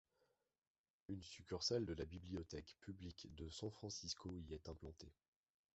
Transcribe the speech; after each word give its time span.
Une 1.09 1.21
succursale 1.21 1.85
de 1.85 1.93
la 1.93 2.05
Bibliothèque 2.05 2.75
publique 2.81 3.27
de 3.35 3.47
San 3.51 3.69
Francisco 3.69 4.33
y 4.35 4.55
est 4.55 4.67
implantée. 4.67 5.13